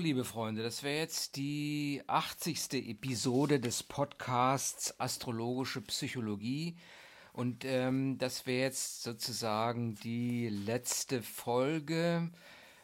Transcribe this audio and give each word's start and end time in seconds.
Liebe 0.00 0.24
Freunde, 0.24 0.62
das 0.62 0.82
wäre 0.82 0.96
jetzt 0.96 1.36
die 1.36 2.02
80. 2.06 2.88
Episode 2.88 3.60
des 3.60 3.82
Podcasts 3.82 4.98
Astrologische 4.98 5.82
Psychologie. 5.82 6.74
Und 7.34 7.66
ähm, 7.66 8.16
das 8.16 8.46
wäre 8.46 8.62
jetzt 8.62 9.02
sozusagen 9.02 9.96
die 9.96 10.48
letzte 10.48 11.20
Folge 11.20 12.30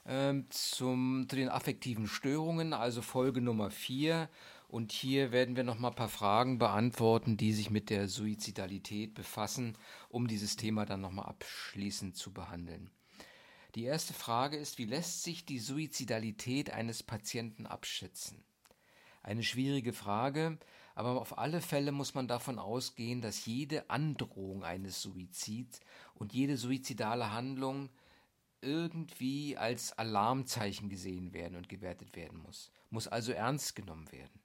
ähm, 0.06 0.44
zum, 0.50 1.26
zu 1.26 1.36
den 1.36 1.48
affektiven 1.48 2.06
Störungen, 2.06 2.74
also 2.74 3.00
Folge 3.00 3.40
Nummer 3.40 3.70
4. 3.70 4.28
Und 4.68 4.92
hier 4.92 5.32
werden 5.32 5.56
wir 5.56 5.64
nochmal 5.64 5.92
ein 5.92 5.96
paar 5.96 6.10
Fragen 6.10 6.58
beantworten, 6.58 7.38
die 7.38 7.54
sich 7.54 7.70
mit 7.70 7.88
der 7.88 8.08
Suizidalität 8.08 9.14
befassen, 9.14 9.78
um 10.10 10.28
dieses 10.28 10.56
Thema 10.56 10.84
dann 10.84 11.00
nochmal 11.00 11.30
abschließend 11.30 12.14
zu 12.14 12.30
behandeln. 12.34 12.90
Die 13.76 13.84
erste 13.84 14.14
Frage 14.14 14.56
ist, 14.56 14.78
wie 14.78 14.86
lässt 14.86 15.22
sich 15.22 15.44
die 15.44 15.58
Suizidalität 15.58 16.70
eines 16.70 17.02
Patienten 17.02 17.66
abschätzen? 17.66 18.42
Eine 19.22 19.42
schwierige 19.42 19.92
Frage, 19.92 20.56
aber 20.94 21.20
auf 21.20 21.36
alle 21.36 21.60
Fälle 21.60 21.92
muss 21.92 22.14
man 22.14 22.26
davon 22.26 22.58
ausgehen, 22.58 23.20
dass 23.20 23.44
jede 23.44 23.90
Androhung 23.90 24.64
eines 24.64 25.02
Suizids 25.02 25.80
und 26.14 26.32
jede 26.32 26.56
suizidale 26.56 27.34
Handlung 27.34 27.90
irgendwie 28.62 29.58
als 29.58 29.92
Alarmzeichen 29.98 30.88
gesehen 30.88 31.34
werden 31.34 31.54
und 31.54 31.68
gewertet 31.68 32.16
werden 32.16 32.40
muss, 32.40 32.72
muss 32.88 33.08
also 33.08 33.32
ernst 33.32 33.76
genommen 33.76 34.10
werden. 34.10 34.40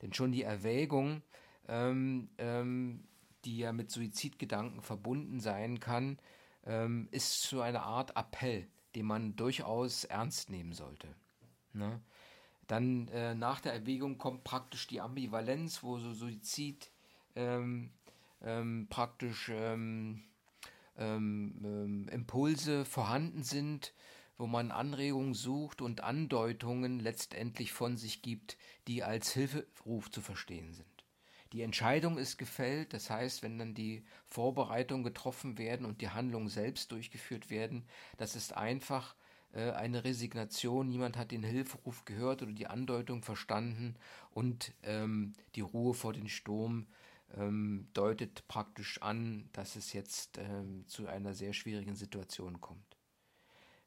Denn 0.00 0.12
schon 0.12 0.30
die 0.30 0.44
Erwägung, 0.44 1.22
ähm, 1.66 2.28
ähm, 2.38 3.02
die 3.44 3.58
ja 3.58 3.72
mit 3.72 3.90
Suizidgedanken 3.90 4.80
verbunden 4.80 5.40
sein 5.40 5.80
kann, 5.80 6.20
ähm, 6.64 7.08
ist 7.10 7.42
so 7.42 7.60
eine 7.60 7.82
Art 7.82 8.16
Appell 8.16 8.68
den 8.96 9.06
man 9.06 9.36
durchaus 9.36 10.04
ernst 10.04 10.48
nehmen 10.48 10.72
sollte. 10.72 11.06
Ne? 11.74 12.00
Dann 12.66 13.08
äh, 13.08 13.34
nach 13.34 13.60
der 13.60 13.74
Erwägung 13.74 14.16
kommt 14.16 14.42
praktisch 14.42 14.86
die 14.86 15.02
Ambivalenz, 15.02 15.82
wo 15.82 15.98
so 15.98 16.14
Suizid 16.14 16.90
ähm, 17.36 17.90
ähm, 18.42 18.86
praktisch 18.88 19.50
ähm, 19.54 20.24
ähm, 20.96 21.60
ähm, 21.62 22.08
Impulse 22.08 22.86
vorhanden 22.86 23.42
sind, 23.42 23.92
wo 24.38 24.46
man 24.46 24.70
Anregungen 24.70 25.34
sucht 25.34 25.82
und 25.82 26.00
Andeutungen 26.00 26.98
letztendlich 26.98 27.72
von 27.72 27.98
sich 27.98 28.22
gibt, 28.22 28.56
die 28.88 29.04
als 29.04 29.30
Hilferuf 29.32 30.10
zu 30.10 30.22
verstehen 30.22 30.72
sind. 30.72 30.95
Die 31.52 31.62
Entscheidung 31.62 32.18
ist 32.18 32.38
gefällt, 32.38 32.92
das 32.92 33.10
heißt, 33.10 33.42
wenn 33.42 33.58
dann 33.58 33.74
die 33.74 34.04
Vorbereitungen 34.26 35.04
getroffen 35.04 35.58
werden 35.58 35.86
und 35.86 36.00
die 36.00 36.10
Handlungen 36.10 36.48
selbst 36.48 36.90
durchgeführt 36.92 37.50
werden, 37.50 37.84
das 38.16 38.34
ist 38.34 38.56
einfach 38.56 39.14
äh, 39.52 39.70
eine 39.70 40.04
Resignation, 40.04 40.88
niemand 40.88 41.16
hat 41.16 41.30
den 41.30 41.42
Hilferuf 41.42 42.04
gehört 42.04 42.42
oder 42.42 42.52
die 42.52 42.66
Andeutung 42.66 43.22
verstanden 43.22 43.96
und 44.30 44.72
ähm, 44.82 45.34
die 45.54 45.60
Ruhe 45.60 45.94
vor 45.94 46.12
dem 46.12 46.28
Sturm 46.28 46.86
ähm, 47.36 47.88
deutet 47.92 48.46
praktisch 48.48 49.00
an, 49.02 49.48
dass 49.52 49.76
es 49.76 49.92
jetzt 49.92 50.38
ähm, 50.38 50.84
zu 50.86 51.06
einer 51.06 51.34
sehr 51.34 51.52
schwierigen 51.52 51.94
Situation 51.94 52.60
kommt. 52.60 52.96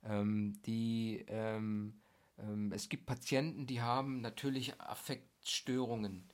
Ähm, 0.04 0.60
die, 0.66 1.26
ähm, 1.28 2.00
ähm, 2.38 2.72
es 2.72 2.90
gibt 2.90 3.06
Patienten, 3.06 3.68
die 3.68 3.82
haben 3.82 4.22
natürlich 4.22 4.80
Affektstörungen 4.80 6.30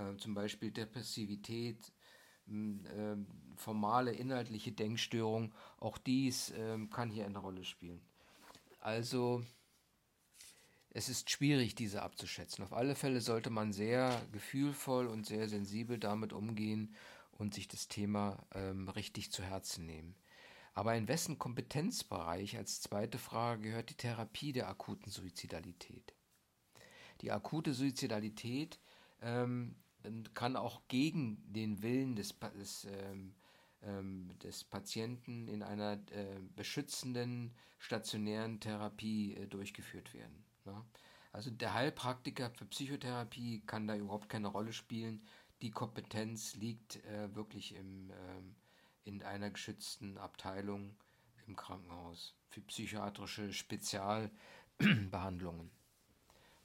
äh, 0.00 0.16
zum 0.16 0.34
Beispiel 0.34 0.70
Depressivität, 0.70 1.92
äh, 2.48 3.16
formale 3.56 4.12
inhaltliche 4.12 4.72
Denkstörung, 4.72 5.52
auch 5.78 5.98
dies 5.98 6.50
äh, 6.50 6.78
kann 6.90 7.10
hier 7.10 7.26
eine 7.26 7.38
Rolle 7.38 7.64
spielen. 7.64 8.00
Also 8.80 9.44
es 10.90 11.08
ist 11.08 11.30
schwierig, 11.30 11.74
diese 11.74 12.02
abzuschätzen. 12.02 12.64
Auf 12.64 12.72
alle 12.72 12.96
Fälle 12.96 13.20
sollte 13.20 13.50
man 13.50 13.72
sehr 13.72 14.20
gefühlvoll 14.32 15.06
und 15.06 15.26
sehr 15.26 15.48
sensibel 15.48 15.98
damit 15.98 16.32
umgehen 16.32 16.96
und 17.30 17.54
sich 17.54 17.68
das 17.68 17.86
Thema 17.86 18.44
ähm, 18.54 18.88
richtig 18.88 19.30
zu 19.30 19.42
Herzen 19.42 19.86
nehmen. 19.86 20.16
Aber 20.74 20.94
in 20.96 21.08
wessen 21.08 21.38
Kompetenzbereich 21.38 22.56
als 22.56 22.80
zweite 22.80 23.18
Frage 23.18 23.62
gehört 23.62 23.90
die 23.90 23.96
Therapie 23.96 24.52
der 24.52 24.68
akuten 24.68 25.10
Suizidalität? 25.10 26.14
Die 27.20 27.30
akute 27.30 27.74
Suizidalität 27.74 28.80
ähm, 29.20 29.76
kann 30.34 30.56
auch 30.56 30.82
gegen 30.88 31.42
den 31.52 31.82
Willen 31.82 32.16
des, 32.16 32.34
des, 32.58 32.84
ähm, 32.84 33.34
ähm, 33.82 34.30
des 34.42 34.64
Patienten 34.64 35.48
in 35.48 35.62
einer 35.62 35.94
äh, 36.10 36.40
beschützenden 36.56 37.52
stationären 37.78 38.60
Therapie 38.60 39.34
äh, 39.34 39.46
durchgeführt 39.46 40.12
werden. 40.14 40.44
Ne? 40.64 40.82
Also 41.32 41.50
der 41.50 41.74
Heilpraktiker 41.74 42.50
für 42.50 42.64
Psychotherapie 42.66 43.62
kann 43.66 43.86
da 43.86 43.96
überhaupt 43.96 44.28
keine 44.28 44.48
Rolle 44.48 44.72
spielen. 44.72 45.22
Die 45.62 45.70
Kompetenz 45.70 46.56
liegt 46.56 46.96
äh, 47.04 47.32
wirklich 47.34 47.74
im, 47.74 48.10
ähm, 48.10 48.56
in 49.04 49.22
einer 49.22 49.50
geschützten 49.50 50.18
Abteilung 50.18 50.96
im 51.46 51.54
Krankenhaus 51.56 52.34
für 52.48 52.60
psychiatrische 52.62 53.52
Spezialbehandlungen. 53.52 55.70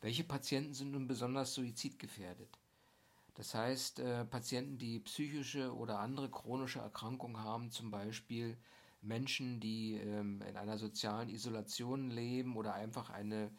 Welche 0.01 0.23
Patienten 0.23 0.73
sind 0.73 0.91
nun 0.91 1.07
besonders 1.07 1.53
suizidgefährdet? 1.53 2.57
Das 3.35 3.53
heißt, 3.53 3.99
äh, 3.99 4.25
Patienten, 4.25 4.77
die 4.77 4.99
psychische 4.99 5.75
oder 5.75 5.99
andere 5.99 6.29
chronische 6.31 6.79
Erkrankungen 6.79 7.37
haben, 7.37 7.69
zum 7.71 7.91
Beispiel 7.91 8.57
Menschen, 9.01 9.59
die 9.59 9.95
ähm, 9.95 10.41
in 10.41 10.57
einer 10.57 10.77
sozialen 10.77 11.29
Isolation 11.29 12.09
leben 12.09 12.55
oder 12.57 12.73
einfach 12.73 13.09
eine 13.09 13.51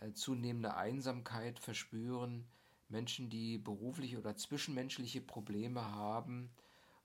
äh, 0.00 0.12
zunehmende 0.12 0.76
Einsamkeit 0.76 1.58
verspüren, 1.58 2.46
Menschen, 2.88 3.28
die 3.28 3.58
berufliche 3.58 4.18
oder 4.18 4.36
zwischenmenschliche 4.36 5.20
Probleme 5.20 5.84
haben 5.92 6.50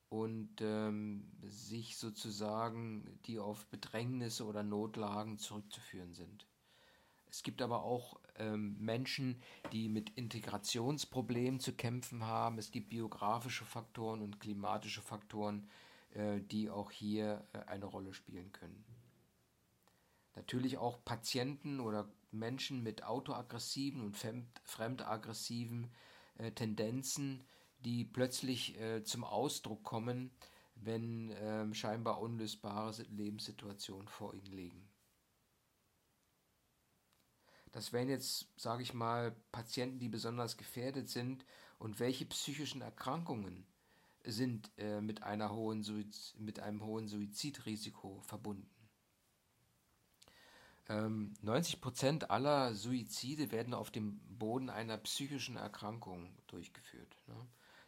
und 0.10 0.62
ähm, 0.62 1.32
sich 1.44 1.98
sozusagen, 1.98 3.20
die 3.26 3.40
auf 3.40 3.68
Bedrängnisse 3.68 4.46
oder 4.46 4.64
Notlagen 4.64 5.40
zurückzuführen 5.40 6.14
sind. 6.14 6.49
Es 7.30 7.44
gibt 7.44 7.62
aber 7.62 7.84
auch 7.84 8.20
ähm, 8.38 8.76
Menschen, 8.80 9.42
die 9.72 9.90
mit 9.90 10.10
Integrationsproblemen 10.12 11.60
zu 11.60 11.74
kämpfen 11.74 12.26
haben. 12.26 12.58
Es 12.58 12.72
gibt 12.72 12.90
biografische 12.90 13.66
Faktoren 13.66 14.22
und 14.22 14.40
klimatische 14.40 15.02
Faktoren, 15.02 15.70
äh, 16.14 16.40
die 16.40 16.70
auch 16.70 16.92
hier 16.92 17.46
äh, 17.54 17.60
eine 17.68 17.86
Rolle 17.86 18.14
spielen 18.14 18.52
können. 18.52 18.84
Natürlich 20.36 20.78
auch 20.78 21.04
Patienten 21.04 21.80
oder 21.80 22.10
Menschen 22.32 22.82
mit 22.82 23.04
autoaggressiven 23.04 24.02
und 24.02 24.18
fremdaggressiven 24.64 25.92
äh, 26.38 26.52
Tendenzen, 26.52 27.44
die 27.80 28.06
plötzlich 28.06 28.80
äh, 28.80 29.04
zum 29.04 29.24
Ausdruck 29.24 29.84
kommen, 29.84 30.32
wenn 30.76 31.34
ähm, 31.42 31.74
scheinbar 31.74 32.22
unlösbare 32.22 32.94
Lebenssituationen 33.12 34.08
vor 34.08 34.34
ihnen 34.34 34.52
liegen. 34.52 34.89
Das 37.72 37.94
wären 37.94 38.10
jetzt, 38.10 38.48
sage 38.58 38.84
ich 38.84 38.94
mal, 38.94 39.36
Patienten, 39.52 40.00
die 40.00 40.10
besonders 40.10 40.58
gefährdet 40.58 41.10
sind 41.10 41.46
und 41.78 42.00
welche 42.00 42.26
psychischen 42.26 42.82
Erkrankungen 42.82 43.66
sind 44.24 44.72
äh, 44.78 45.02
mit, 45.02 45.24
einer 45.24 45.52
hohen 45.54 45.86
mit 46.38 46.60
einem 46.60 46.84
hohen 46.84 47.08
Suizidrisiko 47.08 48.22
verbunden. 48.22 48.70
Ähm, 50.90 51.34
90% 51.44 52.26
aller 52.26 52.74
Suizide 52.74 53.52
werden 53.52 53.76
auf 53.76 53.92
dem 53.92 54.20
Boden 54.28 54.70
einer 54.70 54.98
psychischen 54.98 55.56
Erkrankung 55.56 56.36
durchgeführt. 56.48 57.16
Ne? 57.28 57.36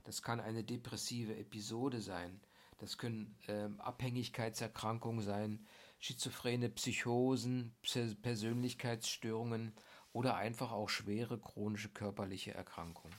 Das 0.03 0.21
kann 0.21 0.39
eine 0.39 0.63
depressive 0.63 1.35
Episode 1.35 2.01
sein, 2.01 2.39
das 2.77 2.97
können 2.97 3.35
ähm, 3.47 3.79
Abhängigkeitserkrankungen 3.81 5.23
sein, 5.23 5.65
schizophrene 6.01 6.69
Psychosen, 6.69 7.75
Persönlichkeitsstörungen 8.21 9.73
oder 10.11 10.35
einfach 10.35 10.71
auch 10.71 10.89
schwere 10.89 11.39
chronische 11.39 11.89
körperliche 11.89 12.53
Erkrankungen. 12.53 13.15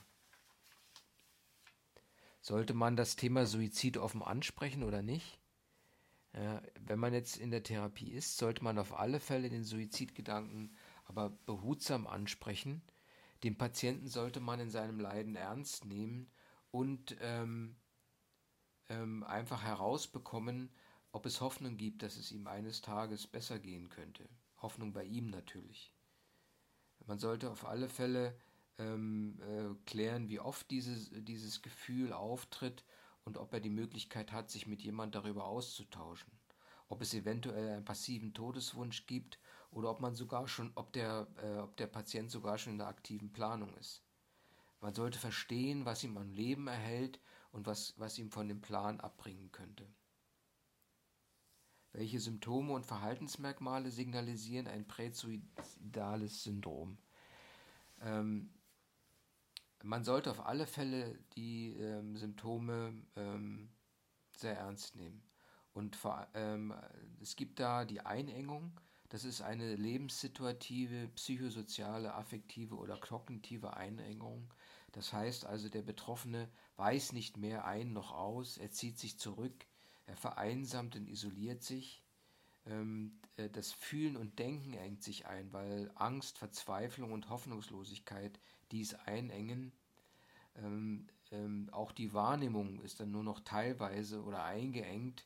Sollte 2.41 2.73
man 2.73 2.97
das 2.97 3.15
Thema 3.15 3.45
Suizid 3.45 3.97
offen 3.97 4.21
ansprechen 4.21 4.83
oder 4.83 5.01
nicht? 5.01 5.39
Ja, 6.33 6.61
wenn 6.81 6.99
man 6.99 7.13
jetzt 7.13 7.37
in 7.37 7.51
der 7.51 7.63
Therapie 7.63 8.11
ist, 8.11 8.37
sollte 8.37 8.63
man 8.63 8.77
auf 8.77 8.99
alle 8.99 9.19
Fälle 9.19 9.49
den 9.49 9.63
Suizidgedanken 9.63 10.75
aber 11.05 11.29
behutsam 11.29 12.05
ansprechen. 12.05 12.81
Den 13.43 13.57
Patienten 13.57 14.07
sollte 14.07 14.41
man 14.41 14.59
in 14.59 14.69
seinem 14.69 14.99
Leiden 14.99 15.35
ernst 15.35 15.85
nehmen 15.85 16.29
und 16.71 17.15
ähm, 17.21 17.77
ähm, 18.89 19.23
einfach 19.23 19.63
herausbekommen, 19.63 20.69
ob 21.13 21.27
es 21.27 21.41
Hoffnung 21.41 21.77
gibt, 21.77 22.01
dass 22.01 22.17
es 22.17 22.31
ihm 22.31 22.47
eines 22.47 22.81
Tages 22.81 23.27
besser 23.27 23.59
gehen 23.59 23.87
könnte. 23.87 24.27
Hoffnung 24.57 24.93
bei 24.93 25.05
ihm 25.05 25.29
natürlich. 25.29 25.93
Man 27.05 27.19
sollte 27.19 27.51
auf 27.51 27.65
alle 27.65 27.87
Fälle 27.87 28.35
ähm, 28.79 29.39
äh, 29.41 29.75
klären, 29.85 30.27
wie 30.29 30.39
oft 30.39 30.69
dieses, 30.71 31.11
dieses 31.13 31.61
Gefühl 31.61 32.13
auftritt 32.13 32.83
und 33.25 33.37
ob 33.37 33.53
er 33.53 33.59
die 33.59 33.69
Möglichkeit 33.69 34.31
hat, 34.31 34.49
sich 34.49 34.65
mit 34.65 34.81
jemand 34.81 35.13
darüber 35.13 35.45
auszutauschen. 35.45 36.31
Ob 36.89 37.01
es 37.01 37.13
eventuell 37.13 37.69
einen 37.69 37.85
passiven 37.85 38.33
Todeswunsch 38.33 39.05
gibt 39.05 39.37
oder 39.69 39.91
ob 39.91 39.99
man 39.99 40.15
sogar 40.15 40.47
schon, 40.47 40.71
ob 40.73 40.93
der, 40.93 41.27
äh, 41.43 41.59
ob 41.59 41.77
der 41.77 41.87
Patient 41.87 42.31
sogar 42.31 42.57
schon 42.57 42.73
in 42.73 42.79
der 42.79 42.87
aktiven 42.87 43.31
Planung 43.31 43.75
ist. 43.75 44.01
Man 44.81 44.95
sollte 44.95 45.19
verstehen, 45.19 45.85
was 45.85 46.03
ihm 46.03 46.17
am 46.17 46.31
Leben 46.31 46.67
erhält 46.67 47.19
und 47.51 47.67
was, 47.67 47.93
was 47.99 48.17
ihm 48.17 48.31
von 48.31 48.47
dem 48.47 48.61
Plan 48.61 48.99
abbringen 48.99 49.51
könnte. 49.51 49.87
Welche 52.03 52.19
Symptome 52.19 52.73
und 52.73 52.85
Verhaltensmerkmale 52.85 53.89
signalisieren 53.89 54.67
ein 54.67 54.85
präsuizidales 54.85 56.43
Syndrom? 56.43 56.97
Ähm, 58.01 58.49
man 59.83 60.03
sollte 60.03 60.29
auf 60.29 60.45
alle 60.45 60.67
Fälle 60.67 61.17
die 61.37 61.69
ähm, 61.77 62.17
Symptome 62.17 62.93
ähm, 63.15 63.69
sehr 64.35 64.57
ernst 64.57 64.97
nehmen. 64.97 65.23
Und 65.71 65.95
vor, 65.95 66.27
ähm, 66.33 66.73
es 67.21 67.37
gibt 67.37 67.61
da 67.61 67.85
die 67.85 68.01
Einengung, 68.01 68.77
das 69.07 69.23
ist 69.23 69.41
eine 69.41 69.77
lebenssituative, 69.77 71.07
psychosoziale, 71.15 72.15
affektive 72.15 72.75
oder 72.75 72.97
kognitive 72.97 73.77
Einengung. 73.77 74.53
Das 74.91 75.13
heißt 75.13 75.45
also, 75.45 75.69
der 75.69 75.83
Betroffene 75.83 76.51
weiß 76.75 77.13
nicht 77.13 77.37
mehr 77.37 77.63
ein 77.63 77.93
noch 77.93 78.11
aus, 78.11 78.57
er 78.57 78.71
zieht 78.71 78.99
sich 78.99 79.17
zurück, 79.17 79.65
er 80.05 80.15
vereinsamt 80.15 80.95
und 80.95 81.07
isoliert 81.07 81.63
sich. 81.63 82.03
Ähm, 82.65 83.19
äh, 83.37 83.49
das 83.49 83.71
Fühlen 83.71 84.17
und 84.17 84.39
Denken 84.39 84.73
engt 84.73 85.03
sich 85.03 85.25
ein, 85.25 85.51
weil 85.53 85.91
Angst, 85.95 86.37
Verzweiflung 86.37 87.11
und 87.11 87.29
Hoffnungslosigkeit 87.29 88.39
dies 88.71 88.93
einengen. 88.93 89.71
Ähm, 90.55 91.07
ähm, 91.31 91.69
auch 91.71 91.91
die 91.91 92.13
Wahrnehmung 92.13 92.79
ist 92.81 92.99
dann 92.99 93.11
nur 93.11 93.23
noch 93.23 93.39
teilweise 93.39 94.23
oder 94.23 94.43
eingeengt 94.43 95.25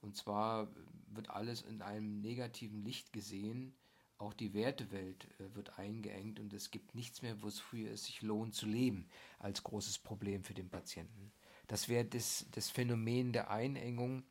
und 0.00 0.16
zwar 0.16 0.68
wird 1.08 1.30
alles 1.30 1.62
in 1.62 1.82
einem 1.82 2.20
negativen 2.20 2.84
Licht 2.84 3.12
gesehen. 3.12 3.74
Auch 4.18 4.34
die 4.34 4.52
Wertewelt 4.52 5.28
äh, 5.38 5.54
wird 5.54 5.78
eingeengt 5.78 6.40
und 6.40 6.52
es 6.52 6.70
gibt 6.70 6.94
nichts 6.94 7.22
mehr, 7.22 7.42
wofür 7.42 7.90
es 7.90 8.04
sich 8.04 8.22
lohnt 8.22 8.54
zu 8.54 8.66
leben, 8.66 9.08
als 9.38 9.62
großes 9.62 9.98
Problem 9.98 10.44
für 10.44 10.54
den 10.54 10.68
Patienten. 10.68 11.32
Das 11.68 11.88
wäre 11.88 12.04
das, 12.04 12.46
das 12.50 12.70
Phänomen 12.70 13.32
der 13.32 13.50
Einengung. 13.50 14.24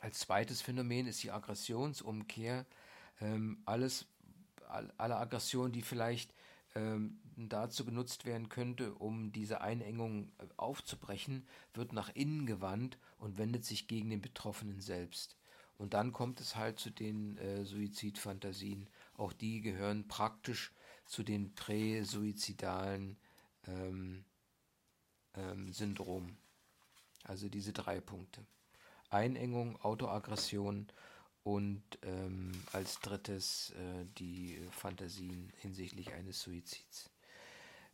Als 0.00 0.20
zweites 0.20 0.62
Phänomen 0.62 1.06
ist 1.06 1.22
die 1.22 1.32
Aggressionsumkehr. 1.32 2.64
Ähm, 3.20 3.60
alles, 3.66 4.06
all, 4.68 4.92
alle 4.96 5.16
Aggressionen, 5.16 5.72
die 5.72 5.82
vielleicht 5.82 6.32
ähm, 6.74 7.18
dazu 7.36 7.84
genutzt 7.84 8.24
werden 8.24 8.48
könnte, 8.48 8.94
um 8.94 9.32
diese 9.32 9.60
Einengung 9.60 10.30
äh, 10.38 10.46
aufzubrechen, 10.56 11.46
wird 11.74 11.92
nach 11.92 12.14
innen 12.14 12.46
gewandt 12.46 12.98
und 13.18 13.36
wendet 13.36 13.64
sich 13.64 13.88
gegen 13.88 14.10
den 14.10 14.22
Betroffenen 14.22 14.80
selbst. 14.80 15.36
Und 15.76 15.94
dann 15.94 16.12
kommt 16.12 16.40
es 16.40 16.54
halt 16.54 16.78
zu 16.78 16.90
den 16.90 17.36
äh, 17.38 17.64
Suizidfantasien. 17.64 18.88
Auch 19.14 19.32
die 19.32 19.60
gehören 19.60 20.06
praktisch 20.06 20.72
zu 21.04 21.24
den 21.24 21.54
präsuizidalen 21.54 23.16
ähm, 23.66 24.24
ähm, 25.38 25.72
Syndromen. 25.72 26.36
Also 27.24 27.48
diese 27.48 27.72
drei 27.72 28.00
Punkte. 28.00 28.44
Einengung, 29.10 29.80
Autoaggression 29.82 30.86
und 31.42 31.82
ähm, 32.02 32.52
als 32.72 33.00
drittes 33.00 33.70
äh, 33.70 34.04
die 34.18 34.58
Fantasien 34.70 35.50
hinsichtlich 35.60 36.12
eines 36.12 36.42
Suizids. 36.42 37.10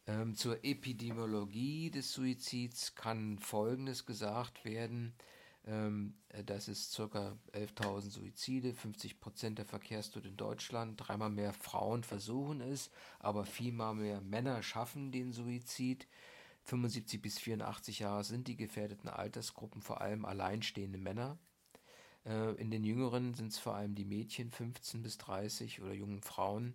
Ähm, 0.07 0.35
zur 0.35 0.65
Epidemiologie 0.65 1.91
des 1.91 2.13
Suizids 2.13 2.95
kann 2.95 3.39
Folgendes 3.39 4.05
gesagt 4.05 4.65
werden. 4.65 5.15
Ähm, 5.67 6.15
das 6.45 6.69
ist 6.69 6.95
ca. 6.97 7.37
11.000 7.53 8.11
Suizide, 8.11 8.73
50% 8.73 9.55
der 9.55 9.65
Verkehrstote 9.65 10.29
in 10.29 10.37
Deutschland. 10.37 10.97
Dreimal 10.99 11.31
mehr 11.31 11.55
Frauen 11.55 12.05
versuchen 12.05 12.61
es, 12.61 12.91
aber 13.19 13.47
viermal 13.47 13.95
mehr 13.95 14.21
Männer 14.21 14.63
schaffen 14.63 15.11
den 15.11 15.33
Suizid. 15.33 16.07
75 16.65 17.21
bis 17.21 17.39
84 17.39 18.01
Jahre 18.01 18.25
sind 18.25 18.49
die 18.49 18.57
gefährdeten 18.57 19.09
Altersgruppen 19.09 19.83
vor 19.83 20.01
allem 20.01 20.25
alleinstehende 20.25 20.99
Männer. 20.99 21.39
Äh, 22.25 22.53
in 22.55 22.71
den 22.71 22.85
Jüngeren 22.85 23.35
sind 23.35 23.53
es 23.53 23.59
vor 23.59 23.75
allem 23.75 23.95
die 23.95 24.05
Mädchen 24.05 24.51
15 24.51 25.03
bis 25.03 25.19
30 25.19 25.83
oder 25.83 25.93
jungen 25.93 26.23
Frauen. 26.23 26.75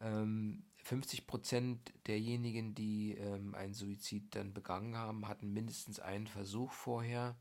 Ähm, 0.00 0.64
50 0.82 1.26
Prozent 1.26 1.94
derjenigen, 2.06 2.74
die 2.74 3.12
ähm, 3.12 3.54
einen 3.54 3.72
Suizid 3.72 4.34
dann 4.34 4.52
begangen 4.52 4.96
haben, 4.96 5.28
hatten 5.28 5.52
mindestens 5.52 5.98
einen 5.98 6.26
Versuch 6.26 6.72
vorher. 6.72 7.36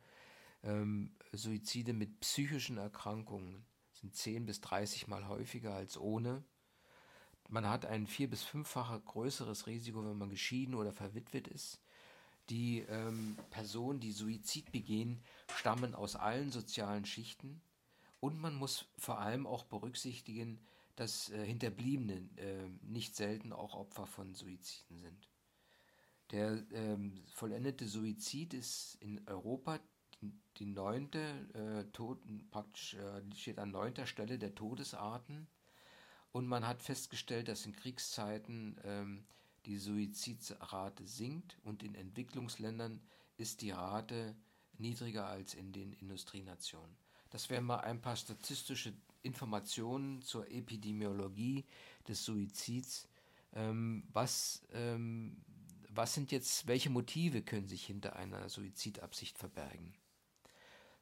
Ähm, 0.63 1.11
Suizide 1.33 1.91
mit 1.91 2.21
psychischen 2.21 2.77
Erkrankungen 2.77 3.65
sind 3.91 4.15
10 4.15 4.45
bis 4.45 4.61
30 4.61 5.07
Mal 5.07 5.27
häufiger 5.27 5.73
als 5.73 5.97
ohne. 5.97 6.45
Man 7.53 7.69
hat 7.69 7.85
ein 7.85 8.07
vier- 8.07 8.31
bis 8.31 8.41
fünffache 8.41 8.99
größeres 8.99 9.67
Risiko, 9.67 10.03
wenn 10.03 10.17
man 10.17 10.31
geschieden 10.31 10.73
oder 10.73 10.91
verwitwet 10.91 11.47
ist. 11.47 11.79
Die 12.49 12.79
ähm, 12.79 13.37
Personen, 13.51 13.99
die 13.99 14.11
Suizid 14.11 14.71
begehen, 14.71 15.21
stammen 15.55 15.93
aus 15.93 16.15
allen 16.15 16.49
sozialen 16.51 17.05
Schichten. 17.05 17.61
Und 18.19 18.41
man 18.41 18.55
muss 18.55 18.85
vor 18.97 19.19
allem 19.19 19.45
auch 19.45 19.65
berücksichtigen, 19.65 20.65
dass 20.95 21.29
äh, 21.29 21.45
Hinterbliebene 21.45 22.27
äh, 22.37 22.69
nicht 22.81 23.15
selten 23.15 23.53
auch 23.53 23.75
Opfer 23.75 24.07
von 24.07 24.33
Suiziden 24.33 24.99
sind. 24.99 25.29
Der 26.31 26.63
ähm, 26.71 27.23
vollendete 27.27 27.87
Suizid 27.87 28.55
ist 28.55 28.97
in 28.99 29.21
Europa 29.27 29.79
die, 30.21 30.33
die 30.57 30.65
neunte, 30.65 31.19
äh, 31.53 31.91
Toten, 31.91 32.47
praktisch 32.49 32.95
äh, 32.95 33.21
steht 33.35 33.59
an 33.59 33.69
neunter 33.69 34.07
Stelle 34.07 34.39
der 34.39 34.55
Todesarten. 34.55 35.45
Und 36.33 36.47
man 36.47 36.67
hat 36.67 36.81
festgestellt, 36.81 37.47
dass 37.47 37.65
in 37.65 37.75
Kriegszeiten 37.75 38.75
ähm, 38.83 39.23
die 39.65 39.77
Suizidrate 39.77 41.07
sinkt 41.07 41.57
und 41.63 41.83
in 41.83 41.95
Entwicklungsländern 41.95 42.99
ist 43.37 43.61
die 43.61 43.71
Rate 43.71 44.35
niedriger 44.79 45.27
als 45.27 45.53
in 45.53 45.71
den 45.71 45.93
Industrienationen. 45.93 46.97
Das 47.29 47.49
wären 47.49 47.65
mal 47.65 47.81
ein 47.81 48.01
paar 48.01 48.15
statistische 48.15 48.93
Informationen 49.21 50.21
zur 50.23 50.49
Epidemiologie 50.51 51.65
des 52.07 52.25
Suizids. 52.25 53.07
Ähm, 53.53 54.03
was, 54.11 54.63
ähm, 54.73 55.37
was 55.89 56.15
sind 56.15 56.31
jetzt, 56.31 56.65
welche 56.65 56.89
Motive 56.89 57.43
können 57.43 57.67
sich 57.67 57.85
hinter 57.85 58.15
einer 58.15 58.49
Suizidabsicht 58.49 59.37
verbergen? 59.37 59.93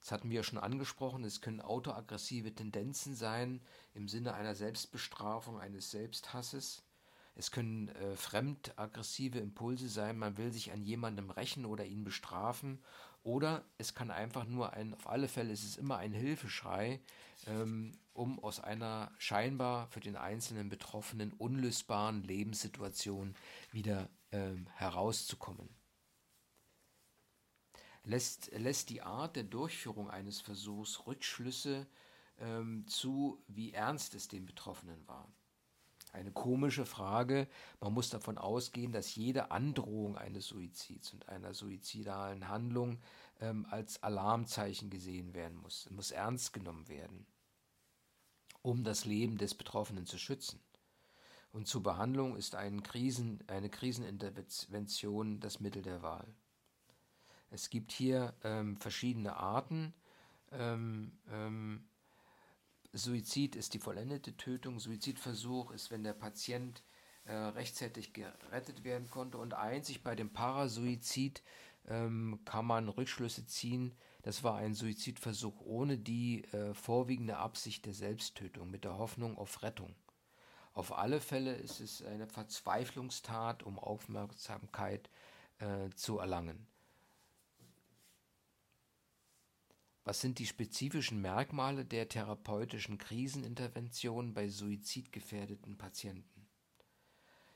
Das 0.02 0.12
hatten 0.12 0.30
wir 0.30 0.38
ja 0.38 0.44
schon 0.44 0.60
angesprochen, 0.60 1.24
es 1.24 1.42
können 1.42 1.62
autoaggressive 1.62 2.54
Tendenzen 2.54 3.16
sein 3.16 3.62
im 3.94 4.08
Sinne 4.08 4.34
einer 4.34 4.56
Selbstbestrafung, 4.56 5.60
eines 5.60 5.92
Selbsthasses. 5.92 6.84
Es 7.36 7.52
können 7.52 7.90
äh, 7.90 8.16
fremdaggressive 8.16 9.40
Impulse 9.40 9.88
sein, 9.90 10.18
man 10.18 10.38
will 10.38 10.52
sich 10.52 10.72
an 10.72 10.84
jemandem 10.84 11.30
rächen 11.30 11.66
oder 11.66 11.86
ihn 11.86 12.04
bestrafen. 12.04 12.84
Oder 13.24 13.64
es 13.78 13.94
kann 13.94 14.10
einfach 14.10 14.46
nur 14.46 14.74
ein, 14.74 14.96
auf 14.96 15.08
alle 15.08 15.28
Fälle 15.28 15.54
ist 15.54 15.64
es 15.64 15.78
immer 15.78 15.98
ein 15.98 16.12
Hilfeschrei, 16.12 17.00
ähm, 17.46 17.92
um 18.14 18.44
aus 18.44 18.60
einer 18.60 19.12
scheinbar 19.20 19.88
für 19.88 20.00
den 20.00 20.16
einzelnen 20.16 20.70
Betroffenen 20.70 21.32
unlösbaren 21.34 22.24
Lebenssituation 22.24 23.36
wieder 23.72 24.10
ähm, 24.32 24.66
herauszukommen. 24.76 25.70
Lässt, 28.04 28.52
lässt 28.52 28.90
die 28.90 29.02
Art 29.02 29.36
der 29.36 29.44
Durchführung 29.44 30.10
eines 30.10 30.42
Versuchs 30.42 31.06
Rückschlüsse 31.06 31.88
ähm, 32.40 32.86
zu, 32.88 33.44
wie 33.48 33.74
ernst 33.74 34.16
es 34.16 34.28
dem 34.28 34.46
Betroffenen 34.46 35.08
war. 35.08 35.32
Eine 36.14 36.32
komische 36.32 36.86
Frage. 36.86 37.48
Man 37.80 37.94
muss 37.94 38.10
davon 38.10 38.38
ausgehen, 38.38 38.92
dass 38.92 39.16
jede 39.16 39.52
Androhung 39.52 40.18
eines 40.18 40.48
Suizids 40.48 41.14
und 41.14 41.30
einer 41.30 41.54
suizidalen 41.54 42.50
Handlung 42.50 43.00
ähm, 43.40 43.66
als 43.70 44.04
Alarmzeichen 44.04 44.90
gesehen 44.90 45.34
werden 45.34 45.58
muss. 45.58 45.90
Muss 45.90 46.12
ernst 46.12 46.52
genommen 46.52 46.90
werden, 46.90 47.26
um 48.62 48.84
das 48.84 49.06
Leben 49.06 49.38
des 49.38 49.56
Betroffenen 49.56 50.06
zu 50.06 50.18
schützen. 50.18 50.60
Und 51.54 51.68
zur 51.68 51.84
Behandlung 51.84 52.36
ist 52.36 52.56
ein 52.56 52.84
Krisen, 52.84 53.44
eine 53.48 53.70
Krisenintervention 53.70 55.40
das 55.40 55.60
Mittel 55.60 55.82
der 55.82 56.02
Wahl. 56.02 56.28
Es 57.52 57.70
gibt 57.70 57.92
hier 57.92 58.34
ähm, 58.44 58.78
verschiedene 58.78 59.36
Arten. 59.36 59.94
Ähm, 60.54 61.12
ähm, 61.30 61.84
Suizid 62.94 63.58
ist 63.58 63.74
die 63.74 63.80
vollendete 63.80 64.36
Tötung. 64.38 64.80
Suizidversuch 64.80 65.72
ist, 65.72 65.92
wenn 65.92 66.04
der 66.04 66.14
Patient 66.14 66.82
äh, 67.26 67.34
rechtzeitig 67.34 68.14
gerettet 68.14 68.86
werden 68.86 69.10
konnte. 69.10 69.38
Und 69.38 69.54
einzig 69.54 70.02
bei 70.02 70.16
dem 70.16 70.32
Parasuizid 70.32 71.44
ähm, 71.88 72.40
kann 72.46 72.66
man 72.66 72.88
Rückschlüsse 72.88 73.46
ziehen. 73.46 73.94
Das 74.22 74.44
war 74.44 74.56
ein 74.56 74.74
Suizidversuch 74.74 75.60
ohne 75.60 75.98
die 75.98 76.46
äh, 76.46 76.74
vorwiegende 76.74 77.38
Absicht 77.38 77.86
der 77.86 77.94
Selbsttötung, 77.94 78.72
mit 78.72 78.86
der 78.86 78.98
Hoffnung 78.98 79.38
auf 79.38 79.62
Rettung. 79.62 79.94
Auf 80.74 80.98
alle 80.98 81.20
Fälle 81.20 81.54
ist 81.56 81.82
es 81.82 82.02
eine 82.02 82.28
Verzweiflungstat, 82.28 83.64
um 83.64 83.78
Aufmerksamkeit 83.78 85.10
äh, 85.60 85.90
zu 85.96 86.20
erlangen. 86.20 86.71
Was 90.12 90.20
sind 90.20 90.40
die 90.40 90.46
spezifischen 90.46 91.22
Merkmale 91.22 91.86
der 91.86 92.10
therapeutischen 92.10 92.98
Krisenintervention 92.98 94.34
bei 94.34 94.50
suizidgefährdeten 94.50 95.78
Patienten? 95.78 96.50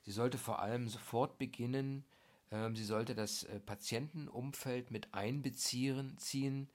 Sie 0.04 0.14
sollte 0.14 0.38
vor 0.38 0.60
allem 0.60 0.88
sofort 0.88 1.38
beginnen, 1.38 2.06
ähm, 2.52 2.78
sie 2.78 2.86
sollte 2.86 3.14
das 3.14 3.44
äh, 3.44 3.60
Patientenumfeld 3.60 4.90
mit 4.90 5.14
einbeziehen, 5.14 6.18
ziehen. 6.18 6.70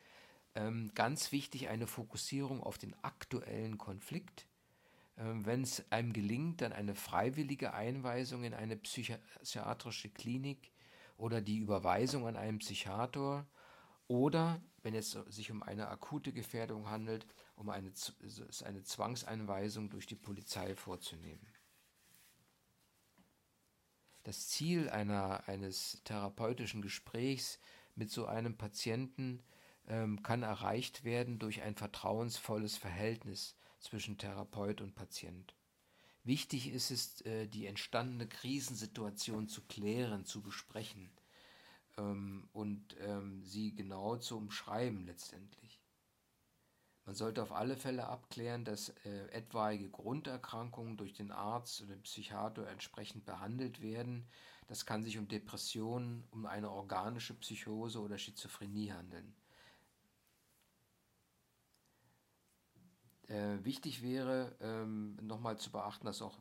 Ähm, 0.55 0.91
ganz 0.95 1.33
wichtig 1.33 1.71
eine 1.71 1.87
Fokussierung 1.87 2.63
auf 2.63 2.77
den 2.77 2.95
aktuellen 3.01 3.79
Konflikt. 3.79 4.45
Ähm, 5.17 5.47
wenn 5.47 5.63
es 5.63 5.91
einem 5.91 6.13
gelingt, 6.13 6.61
dann 6.61 6.75
eine 6.75 6.95
freiwillige 6.95 7.73
Einweisung 7.73 8.45
in 8.45 8.53
eine 8.53 8.77
psychiatrische 8.77 10.11
Klinik 10.11 10.73
oder 11.17 11.41
die 11.41 11.57
Überweisung 11.57 12.27
an 12.27 12.37
einen 12.37 12.59
Psychiater 12.59 13.47
oder, 14.11 14.61
wenn 14.83 14.97
es 14.97 15.13
sich 15.29 15.53
um 15.53 15.63
eine 15.63 15.87
akute 15.87 16.33
Gefährdung 16.33 16.91
handelt, 16.91 17.29
um 17.55 17.71
eine, 17.71 17.93
eine 18.65 18.83
Zwangseinweisung 18.83 19.89
durch 19.89 20.09
die 20.09 20.17
Polizei 20.17 20.75
vorzunehmen. 20.75 21.47
Das 24.25 24.49
Ziel 24.49 24.91
einer, 24.91 25.49
eines 25.49 26.03
therapeutischen 26.03 26.83
Gesprächs 26.83 27.61
mit 27.95 28.11
so 28.11 28.27
einem 28.27 28.59
Patienten 28.59 29.45
ähm, 29.87 30.25
kann 30.25 30.43
erreicht 30.43 31.05
werden 31.05 31.39
durch 31.39 31.63
ein 31.63 31.77
vertrauensvolles 31.77 32.77
Verhältnis 32.77 33.55
zwischen 33.79 34.19
Therapeut 34.19 34.81
und 34.81 34.97
Patient. 34.97 35.55
Wichtig 36.25 36.73
ist 36.73 36.91
es, 36.91 37.21
äh, 37.21 37.47
die 37.47 37.67
entstandene 37.67 38.27
Krisensituation 38.27 39.47
zu 39.47 39.63
klären, 39.69 40.25
zu 40.25 40.43
besprechen 40.43 41.13
ähm, 41.97 42.49
und 42.53 42.97
ähm, 43.01 43.43
sie 43.45 43.75
genau 43.75 44.17
zu 44.17 44.37
umschreiben 44.37 45.07
letztendlich. 45.07 45.81
Man 47.07 47.15
sollte 47.15 47.43
auf 47.43 47.53
alle 47.53 47.77
Fälle 47.77 48.07
abklären, 48.07 48.65
dass 48.65 48.91
äh, 49.05 49.27
etwaige 49.33 49.89
Grunderkrankungen 49.89 50.97
durch 50.97 51.13
den 51.13 51.33
Arzt 51.33 51.83
oder 51.83 51.95
den 51.95 52.03
Psychiater 52.03 52.69
entsprechend 52.69 53.25
behandelt 53.25 53.83
werden. 53.83 54.29
Das 54.69 54.87
kann 54.87 55.03
sich 55.03 55.19
um 55.19 55.27
Depressionen, 55.27 56.25
um 56.31 56.47
eine 56.47 56.71
organische 56.71 57.35
Psychose 57.35 58.01
oder 58.01 58.19
Schizophrenie 58.19 58.93
handeln. 58.93 59.35
Äh, 63.27 63.65
wichtig 63.65 64.03
wäre 64.03 64.57
ähm, 64.61 65.17
nochmal 65.23 65.59
zu 65.59 65.71
beachten, 65.71 66.07
dass 66.07 66.23
auch 66.23 66.39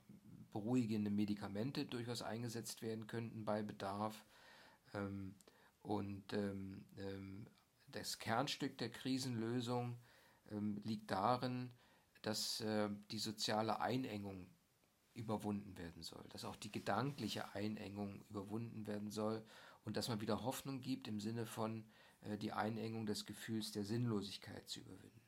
beruhigende 0.51 1.09
Medikamente 1.09 1.85
durchaus 1.85 2.21
eingesetzt 2.21 2.81
werden 2.81 3.07
könnten 3.07 3.45
bei 3.45 3.63
Bedarf. 3.63 4.25
Ähm, 4.93 5.35
und 5.81 6.33
ähm, 6.33 6.85
ähm, 6.97 7.47
das 7.87 8.19
Kernstück 8.19 8.77
der 8.77 8.91
Krisenlösung 8.91 9.97
liegt 10.83 11.11
darin, 11.11 11.71
dass 12.21 12.61
äh, 12.61 12.89
die 13.11 13.19
soziale 13.19 13.81
Einengung 13.81 14.47
überwunden 15.13 15.77
werden 15.77 16.03
soll, 16.03 16.23
dass 16.29 16.45
auch 16.45 16.55
die 16.55 16.71
gedankliche 16.71 17.53
Einengung 17.53 18.23
überwunden 18.29 18.87
werden 18.87 19.11
soll 19.11 19.43
und 19.83 19.97
dass 19.97 20.07
man 20.07 20.21
wieder 20.21 20.43
Hoffnung 20.43 20.81
gibt 20.81 21.07
im 21.07 21.19
Sinne 21.19 21.45
von 21.45 21.85
äh, 22.21 22.37
die 22.37 22.51
Einengung 22.51 23.05
des 23.05 23.25
Gefühls 23.25 23.71
der 23.71 23.83
Sinnlosigkeit 23.83 24.67
zu 24.69 24.79
überwinden. 24.79 25.21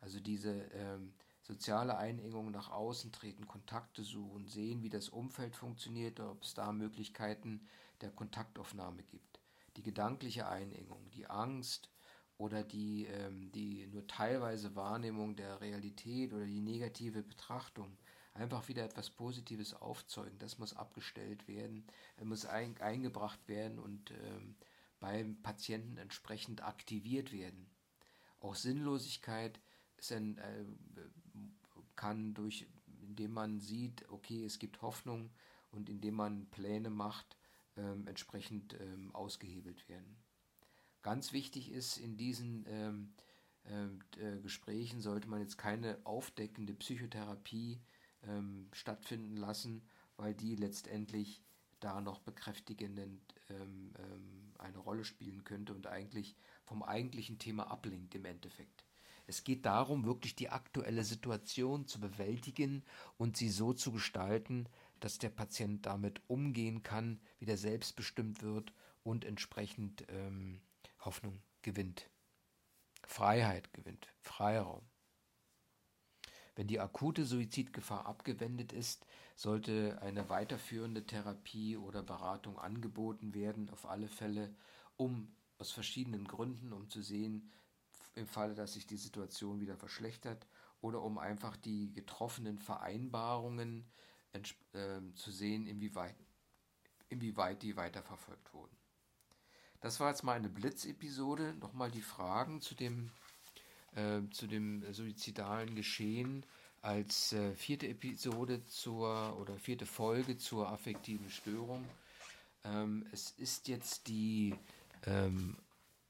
Also 0.00 0.20
diese 0.20 0.52
ähm, 0.72 1.14
soziale 1.46 1.96
Einengung 1.96 2.50
nach 2.50 2.70
außen 2.70 3.12
treten, 3.12 3.46
Kontakte 3.46 4.02
suchen, 4.02 4.48
sehen, 4.48 4.82
wie 4.82 4.90
das 4.90 5.08
Umfeld 5.08 5.54
funktioniert, 5.54 6.18
ob 6.20 6.42
es 6.42 6.54
da 6.54 6.72
Möglichkeiten 6.72 7.66
der 8.00 8.10
Kontaktaufnahme 8.10 9.02
gibt 9.04 9.36
die 9.76 9.82
gedankliche 9.82 10.48
Einengung, 10.48 11.10
die 11.10 11.26
Angst 11.26 11.90
oder 12.38 12.64
die, 12.64 13.06
ähm, 13.06 13.52
die 13.52 13.86
nur 13.86 14.06
teilweise 14.06 14.74
Wahrnehmung 14.74 15.36
der 15.36 15.60
Realität 15.60 16.32
oder 16.32 16.46
die 16.46 16.60
negative 16.60 17.22
Betrachtung, 17.22 17.96
einfach 18.34 18.68
wieder 18.68 18.84
etwas 18.84 19.10
Positives 19.10 19.74
aufzeugen, 19.74 20.38
das 20.38 20.58
muss 20.58 20.76
abgestellt 20.76 21.48
werden, 21.48 21.86
muss 22.22 22.44
ein, 22.44 22.78
eingebracht 22.80 23.48
werden 23.48 23.78
und 23.78 24.10
ähm, 24.10 24.56
beim 25.00 25.40
Patienten 25.42 25.96
entsprechend 25.96 26.62
aktiviert 26.62 27.32
werden. 27.32 27.70
Auch 28.40 28.54
Sinnlosigkeit 28.54 29.58
ein, 30.10 30.36
äh, 30.38 30.64
kann 31.96 32.34
durch, 32.34 32.66
indem 33.02 33.32
man 33.32 33.60
sieht, 33.60 34.08
okay, 34.10 34.44
es 34.44 34.58
gibt 34.58 34.82
Hoffnung 34.82 35.30
und 35.70 35.88
indem 35.88 36.14
man 36.14 36.46
Pläne 36.46 36.90
macht, 36.90 37.36
ähm, 37.76 38.06
entsprechend 38.06 38.74
ähm, 38.80 39.14
ausgehebelt 39.14 39.88
werden. 39.88 40.16
Ganz 41.02 41.32
wichtig 41.32 41.70
ist, 41.70 41.98
in 41.98 42.16
diesen 42.16 42.64
ähm, 42.68 43.14
äh, 44.18 44.40
Gesprächen 44.40 45.00
sollte 45.00 45.28
man 45.28 45.40
jetzt 45.40 45.58
keine 45.58 45.98
aufdeckende 46.04 46.74
Psychotherapie 46.74 47.80
ähm, 48.22 48.68
stattfinden 48.72 49.36
lassen, 49.36 49.82
weil 50.16 50.34
die 50.34 50.56
letztendlich 50.56 51.42
da 51.80 52.00
noch 52.00 52.20
bekräftigend 52.20 53.22
ähm, 53.50 53.92
ähm, 53.98 54.52
eine 54.58 54.78
Rolle 54.78 55.04
spielen 55.04 55.44
könnte 55.44 55.74
und 55.74 55.86
eigentlich 55.86 56.36
vom 56.64 56.82
eigentlichen 56.82 57.38
Thema 57.38 57.70
ablenkt 57.70 58.14
im 58.14 58.24
Endeffekt. 58.24 58.84
Es 59.26 59.42
geht 59.42 59.66
darum, 59.66 60.04
wirklich 60.04 60.36
die 60.36 60.50
aktuelle 60.50 61.04
Situation 61.04 61.86
zu 61.86 62.00
bewältigen 62.00 62.84
und 63.16 63.36
sie 63.36 63.48
so 63.48 63.72
zu 63.72 63.92
gestalten, 63.92 64.68
dass 65.00 65.18
der 65.18 65.30
Patient 65.30 65.84
damit 65.84 66.20
umgehen 66.28 66.82
kann, 66.82 67.20
wieder 67.38 67.56
selbstbestimmt 67.56 68.42
wird 68.42 68.72
und 69.02 69.24
entsprechend 69.24 70.04
ähm, 70.08 70.60
Hoffnung 71.00 71.40
gewinnt. 71.62 72.08
Freiheit 73.04 73.72
gewinnt, 73.72 74.08
Freiraum. 74.20 74.82
Wenn 76.54 76.68
die 76.68 76.80
akute 76.80 77.24
Suizidgefahr 77.24 78.06
abgewendet 78.06 78.72
ist, 78.72 79.06
sollte 79.34 79.98
eine 80.00 80.30
weiterführende 80.30 81.04
Therapie 81.04 81.76
oder 81.76 82.02
Beratung 82.02 82.58
angeboten 82.58 83.34
werden, 83.34 83.68
auf 83.70 83.86
alle 83.86 84.08
Fälle, 84.08 84.54
um 84.96 85.34
aus 85.58 85.70
verschiedenen 85.70 86.26
Gründen, 86.26 86.72
um 86.72 86.88
zu 86.88 87.02
sehen, 87.02 87.52
im 88.16 88.26
Falle, 88.26 88.54
dass 88.54 88.72
sich 88.72 88.86
die 88.86 88.96
Situation 88.96 89.60
wieder 89.60 89.76
verschlechtert 89.76 90.46
oder 90.80 91.02
um 91.02 91.18
einfach 91.18 91.56
die 91.56 91.92
getroffenen 91.92 92.58
Vereinbarungen 92.58 93.86
äh, 94.32 95.00
zu 95.14 95.30
sehen, 95.30 95.66
inwieweit, 95.66 96.16
inwieweit 97.08 97.62
die 97.62 97.76
weiterverfolgt 97.76 98.52
wurden. 98.52 98.76
Das 99.80 100.00
war 100.00 100.10
jetzt 100.10 100.24
mal 100.24 100.34
eine 100.34 100.48
Blitzepisode. 100.48 101.54
Nochmal 101.60 101.90
die 101.90 102.02
Fragen 102.02 102.60
zu 102.60 102.74
dem, 102.74 103.10
äh, 103.94 104.22
zu 104.30 104.46
dem 104.46 104.92
suizidalen 104.92 105.74
Geschehen 105.74 106.44
als 106.82 107.32
äh, 107.32 107.54
vierte 107.54 107.88
Episode 107.88 108.64
zur 108.66 109.38
oder 109.40 109.58
vierte 109.58 109.86
Folge 109.86 110.38
zur 110.38 110.68
affektiven 110.68 111.30
Störung. 111.30 111.84
Ähm, 112.64 113.06
es 113.12 113.30
ist 113.32 113.68
jetzt 113.68 114.08
die 114.08 114.54
ähm, 115.04 115.56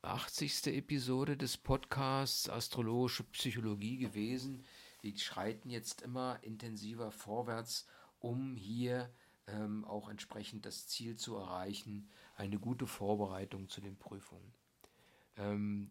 80. 0.07 0.69
Episode 0.69 1.37
des 1.37 1.57
Podcasts 1.57 2.49
Astrologische 2.49 3.25
Psychologie 3.25 3.99
gewesen. 3.99 4.65
Wir 5.01 5.19
schreiten 5.19 5.69
jetzt 5.69 6.03
immer 6.03 6.39
intensiver 6.43 7.11
vorwärts, 7.11 7.87
um 8.21 8.55
hier 8.55 9.11
ähm, 9.49 9.85
auch 9.85 10.09
entsprechend 10.09 10.65
das 10.65 10.87
Ziel 10.87 11.17
zu 11.17 11.37
erreichen, 11.37 12.09
eine 12.37 12.59
gute 12.61 12.87
Vorbereitung 12.87 13.69
zu 13.69 13.81
den 13.81 13.97
Prüfungen. 13.97 14.55
Ähm, 15.37 15.91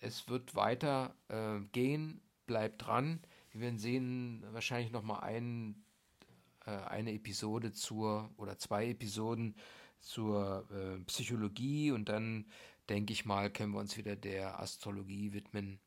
es 0.00 0.28
wird 0.28 0.54
weiter 0.54 1.16
äh, 1.28 1.60
gehen, 1.72 2.20
bleibt 2.46 2.86
dran. 2.86 3.20
Wir 3.52 3.62
werden 3.62 3.78
sehen, 3.78 4.44
wahrscheinlich 4.50 4.92
nochmal 4.92 5.20
ein, 5.20 5.82
äh, 6.66 6.72
eine 6.72 7.14
Episode 7.14 7.72
zur 7.72 8.30
oder 8.36 8.58
zwei 8.58 8.88
Episoden 8.90 9.56
zur 9.98 10.68
äh, 10.70 10.98
Psychologie 11.04 11.90
und 11.90 12.10
dann 12.10 12.44
denke 12.88 13.12
ich 13.12 13.24
mal, 13.24 13.50
können 13.50 13.72
wir 13.72 13.80
uns 13.80 13.96
wieder 13.96 14.16
der 14.16 14.60
Astrologie 14.60 15.32
widmen. 15.32 15.80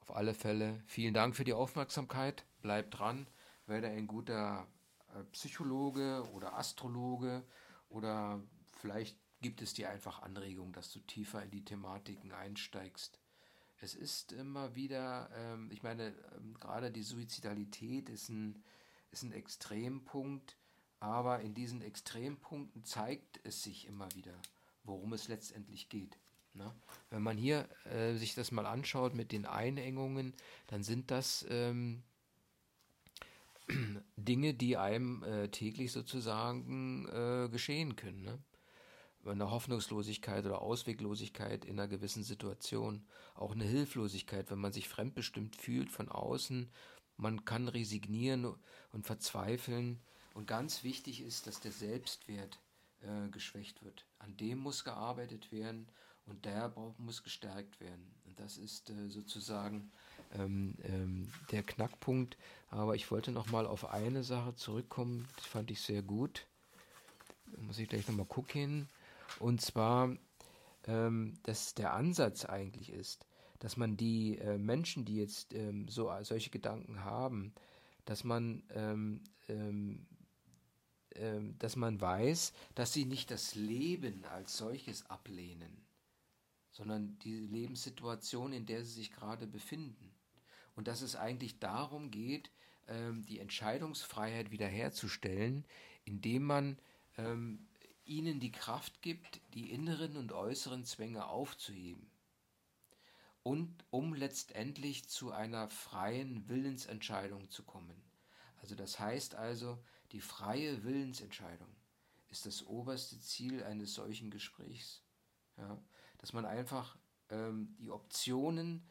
Auf 0.00 0.14
alle 0.14 0.34
Fälle 0.34 0.82
vielen 0.86 1.14
Dank 1.14 1.36
für 1.36 1.44
die 1.44 1.52
Aufmerksamkeit. 1.52 2.44
Bleibt 2.60 2.98
dran, 2.98 3.26
werde 3.66 3.88
ein 3.88 4.06
guter 4.06 4.66
äh, 5.14 5.24
Psychologe 5.32 6.28
oder 6.32 6.56
Astrologe 6.56 7.44
oder 7.88 8.42
vielleicht 8.72 9.16
gibt 9.40 9.60
es 9.60 9.74
dir 9.74 9.90
einfach 9.90 10.22
Anregungen, 10.22 10.72
dass 10.72 10.92
du 10.92 11.00
tiefer 11.00 11.42
in 11.42 11.50
die 11.50 11.64
Thematiken 11.64 12.32
einsteigst. 12.32 13.18
Es 13.80 13.94
ist 13.94 14.32
immer 14.32 14.74
wieder, 14.76 15.28
ähm, 15.34 15.70
ich 15.72 15.82
meine, 15.82 16.14
ähm, 16.36 16.54
gerade 16.54 16.90
die 16.92 17.02
Suizidalität 17.02 18.08
ist 18.08 18.28
ein, 18.28 18.62
ist 19.10 19.24
ein 19.24 19.32
Extrempunkt, 19.32 20.56
aber 21.00 21.40
in 21.40 21.54
diesen 21.54 21.82
Extrempunkten 21.82 22.84
zeigt 22.84 23.40
es 23.42 23.64
sich 23.64 23.88
immer 23.88 24.08
wieder 24.14 24.40
worum 24.84 25.12
es 25.12 25.28
letztendlich 25.28 25.88
geht. 25.88 26.18
Ne? 26.54 26.74
Wenn 27.10 27.22
man 27.22 27.36
hier 27.36 27.68
äh, 27.86 28.14
sich 28.14 28.34
das 28.34 28.52
mal 28.52 28.66
anschaut 28.66 29.14
mit 29.14 29.32
den 29.32 29.46
Einengungen, 29.46 30.34
dann 30.66 30.82
sind 30.82 31.10
das 31.10 31.46
ähm, 31.48 32.02
Dinge, 34.16 34.54
die 34.54 34.76
einem 34.76 35.22
äh, 35.22 35.48
täglich 35.48 35.92
sozusagen 35.92 37.08
äh, 37.08 37.48
geschehen 37.48 37.96
können. 37.96 38.22
Ne? 38.22 38.38
eine 39.30 39.50
Hoffnungslosigkeit 39.50 40.44
oder 40.44 40.62
Ausweglosigkeit 40.62 41.64
in 41.64 41.78
einer 41.78 41.88
gewissen 41.88 42.24
Situation, 42.24 43.06
auch 43.34 43.52
eine 43.52 43.64
Hilflosigkeit, 43.64 44.50
wenn 44.50 44.58
man 44.58 44.72
sich 44.72 44.88
fremdbestimmt 44.88 45.56
fühlt 45.56 45.90
von 45.90 46.08
außen. 46.08 46.68
Man 47.16 47.44
kann 47.44 47.68
resignieren 47.68 48.54
und 48.90 49.06
verzweifeln. 49.06 50.00
Und 50.34 50.46
ganz 50.46 50.82
wichtig 50.82 51.22
ist, 51.22 51.46
dass 51.46 51.60
der 51.60 51.72
Selbstwert 51.72 52.58
äh, 53.02 53.28
geschwächt 53.30 53.82
wird. 53.84 54.06
An 54.18 54.36
dem 54.36 54.58
muss 54.58 54.84
gearbeitet 54.84 55.52
werden 55.52 55.88
und 56.26 56.44
der 56.44 56.72
muss 56.98 57.22
gestärkt 57.22 57.80
werden. 57.80 58.14
Und 58.26 58.38
das 58.38 58.58
ist 58.58 58.90
äh, 58.90 59.08
sozusagen 59.08 59.90
ähm, 60.34 60.74
ähm, 60.84 61.28
der 61.50 61.62
Knackpunkt. 61.62 62.36
Aber 62.70 62.94
ich 62.94 63.10
wollte 63.10 63.32
noch 63.32 63.50
mal 63.50 63.66
auf 63.66 63.90
eine 63.90 64.24
Sache 64.24 64.54
zurückkommen, 64.54 65.28
das 65.36 65.46
fand 65.46 65.70
ich 65.70 65.80
sehr 65.80 66.02
gut. 66.02 66.46
Da 67.46 67.60
muss 67.62 67.78
ich 67.78 67.88
gleich 67.88 68.08
noch 68.08 68.16
mal 68.16 68.26
gucken. 68.26 68.88
Und 69.38 69.60
zwar, 69.60 70.16
ähm, 70.86 71.34
dass 71.42 71.74
der 71.74 71.92
Ansatz 71.94 72.44
eigentlich 72.44 72.90
ist, 72.90 73.26
dass 73.58 73.76
man 73.76 73.96
die 73.96 74.38
äh, 74.38 74.58
Menschen, 74.58 75.04
die 75.04 75.16
jetzt 75.16 75.54
ähm, 75.54 75.88
so 75.88 76.10
solche 76.22 76.50
Gedanken 76.50 77.04
haben, 77.04 77.52
dass 78.04 78.24
man 78.24 78.62
ähm, 78.74 79.22
ähm, 79.48 80.06
dass 81.58 81.76
man 81.76 82.00
weiß, 82.00 82.52
dass 82.74 82.92
sie 82.92 83.04
nicht 83.04 83.30
das 83.30 83.54
Leben 83.54 84.24
als 84.24 84.56
solches 84.56 85.08
ablehnen, 85.10 85.84
sondern 86.70 87.18
die 87.20 87.38
Lebenssituation, 87.38 88.52
in 88.52 88.66
der 88.66 88.84
sie 88.84 88.92
sich 88.92 89.12
gerade 89.12 89.46
befinden. 89.46 90.10
Und 90.74 90.88
dass 90.88 91.02
es 91.02 91.16
eigentlich 91.16 91.58
darum 91.58 92.10
geht, 92.10 92.50
ähm, 92.88 93.24
die 93.26 93.38
Entscheidungsfreiheit 93.38 94.50
wiederherzustellen, 94.50 95.64
indem 96.04 96.44
man 96.44 96.78
ähm, 97.18 97.66
ihnen 98.04 98.40
die 98.40 98.52
Kraft 98.52 99.02
gibt, 99.02 99.40
die 99.54 99.70
inneren 99.70 100.16
und 100.16 100.32
äußeren 100.32 100.84
Zwänge 100.84 101.26
aufzuheben. 101.26 102.10
Und 103.42 103.84
um 103.90 104.14
letztendlich 104.14 105.08
zu 105.08 105.32
einer 105.32 105.68
freien 105.68 106.48
Willensentscheidung 106.48 107.50
zu 107.50 107.64
kommen. 107.64 108.00
Also 108.60 108.76
das 108.76 108.98
heißt 108.98 109.34
also, 109.34 109.78
die 110.12 110.20
freie 110.20 110.84
Willensentscheidung 110.84 111.68
ist 112.28 112.46
das 112.46 112.66
oberste 112.66 113.20
Ziel 113.20 113.62
eines 113.64 113.94
solchen 113.94 114.30
Gesprächs. 114.30 115.02
Ja? 115.56 115.82
Dass 116.18 116.32
man 116.32 116.44
einfach 116.44 116.96
ähm, 117.28 117.74
die 117.78 117.90
Optionen 117.90 118.86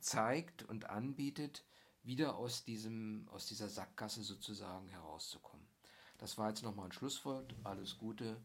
zeigt 0.00 0.62
und 0.62 0.88
anbietet, 0.90 1.64
wieder 2.02 2.36
aus, 2.36 2.64
diesem, 2.64 3.28
aus 3.30 3.46
dieser 3.46 3.68
Sackgasse 3.68 4.22
sozusagen 4.22 4.88
herauszukommen. 4.88 5.66
Das 6.18 6.38
war 6.38 6.48
jetzt 6.48 6.62
nochmal 6.62 6.86
ein 6.86 6.92
Schlusswort. 6.92 7.54
Alles 7.64 7.98
Gute. 7.98 8.40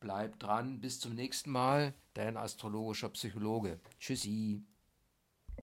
Bleibt 0.00 0.42
dran. 0.42 0.80
Bis 0.80 1.00
zum 1.00 1.14
nächsten 1.14 1.50
Mal. 1.50 1.94
Dein 2.14 2.36
astrologischer 2.36 3.10
Psychologe. 3.10 3.80
Tschüssi. 3.98 4.64